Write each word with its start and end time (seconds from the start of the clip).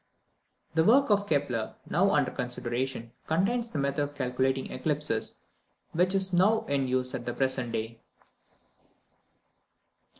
The 0.73 0.83
work 0.83 1.11
of 1.11 1.27
Kepler, 1.27 1.75
now 1.87 2.09
under 2.09 2.31
consideration, 2.31 3.11
contains 3.27 3.69
the 3.69 3.77
method 3.77 3.99
of 4.01 4.15
calculating 4.15 4.71
eclipses 4.71 5.35
which 5.91 6.15
is 6.15 6.33
now 6.33 6.61
in 6.65 6.87
use 6.87 7.13
at 7.13 7.23
the 7.23 7.35
present 7.35 7.71
day. 7.71 7.99